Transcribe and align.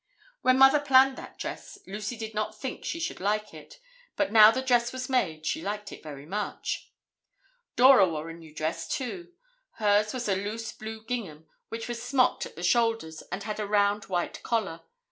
When 0.41 0.57
Mother 0.57 0.79
planned 0.79 1.15
that 1.19 1.37
dress, 1.37 1.77
Lucy 1.85 2.17
did 2.17 2.33
not 2.33 2.59
think 2.59 2.83
she 2.83 2.99
should 2.99 3.19
like 3.19 3.53
it, 3.53 3.79
but 4.15 4.31
now 4.31 4.49
the 4.49 4.63
dress 4.63 4.91
was 4.91 5.11
made, 5.11 5.45
she 5.45 5.61
liked 5.61 5.91
it 5.91 6.01
very 6.01 6.25
much. 6.25 6.91
Dora 7.75 8.09
wore 8.09 8.27
a 8.31 8.33
new 8.33 8.51
dress, 8.51 8.87
too. 8.87 9.31
Hers 9.73 10.11
was 10.11 10.27
a 10.27 10.33
loose 10.35 10.71
blue 10.71 11.03
gingham 11.05 11.45
which 11.69 11.87
was 11.87 12.01
smocked 12.01 12.47
at 12.47 12.55
the 12.55 12.63
shoulders 12.63 13.21
and 13.31 13.43
had 13.43 13.59
a 13.59 13.67
round 13.67 14.05
white 14.05 14.41
collar. 14.41 14.81